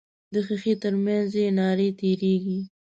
[0.33, 2.59] د ښیښې تر منځ یې نارې تیریږي.